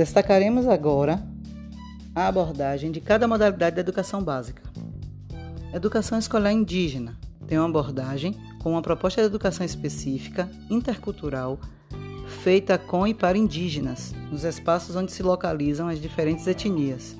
[0.00, 1.22] Destacaremos agora
[2.14, 4.62] a abordagem de cada modalidade da educação básica.
[5.74, 11.60] Educação escolar indígena tem uma abordagem com uma proposta de educação específica, intercultural,
[12.42, 17.14] feita com e para indígenas, nos espaços onde se localizam as diferentes etnias.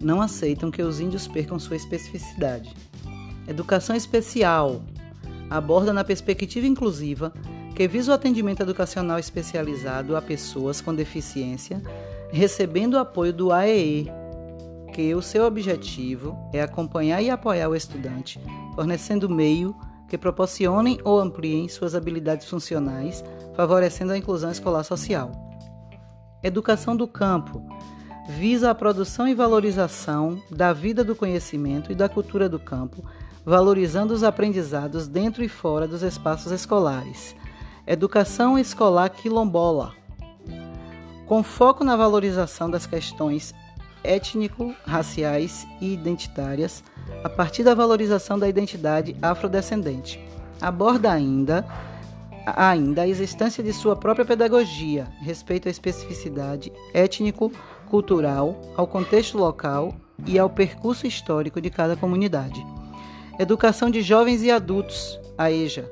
[0.00, 2.74] Não aceitam que os índios percam sua especificidade.
[3.46, 4.82] Educação especial
[5.50, 7.30] aborda na perspectiva inclusiva
[7.74, 11.82] que visa o atendimento educacional especializado a pessoas com deficiência,
[12.32, 14.10] recebendo o apoio do AEE,
[14.92, 18.40] que o seu objetivo é acompanhar e apoiar o estudante,
[18.74, 19.76] fornecendo meio
[20.08, 23.22] que proporcionem ou ampliem suas habilidades funcionais,
[23.54, 25.30] favorecendo a inclusão escolar social.
[26.42, 27.62] Educação do campo
[28.28, 33.04] visa a produção e valorização da vida do conhecimento e da cultura do campo,
[33.44, 37.34] valorizando os aprendizados dentro e fora dos espaços escolares.
[37.86, 39.92] Educação escolar quilombola,
[41.26, 43.54] com foco na valorização das questões
[44.04, 46.82] étnico-raciais e identitárias,
[47.22, 50.20] a partir da valorização da identidade afrodescendente.
[50.60, 51.66] Aborda ainda
[52.44, 59.94] ainda a existência de sua própria pedagogia, respeito à especificidade étnico-cultural, ao contexto local
[60.26, 62.64] e ao percurso histórico de cada comunidade.
[63.38, 65.88] Educação de jovens e adultos, a EJA,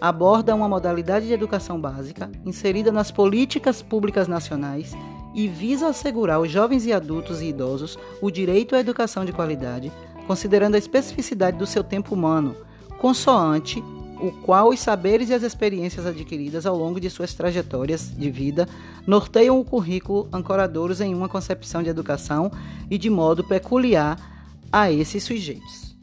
[0.00, 4.92] aborda uma modalidade de educação básica inserida nas políticas públicas nacionais
[5.34, 9.92] e visa assegurar aos jovens e adultos e idosos o direito à educação de qualidade,
[10.26, 12.56] considerando a especificidade do seu tempo humano,
[12.98, 13.82] consoante
[14.20, 18.68] o qual os saberes e as experiências adquiridas ao longo de suas trajetórias de vida
[19.06, 22.50] norteiam o currículo ancoradouros em uma concepção de educação
[22.90, 24.16] e de modo peculiar
[24.72, 25.93] a esses sujeitos.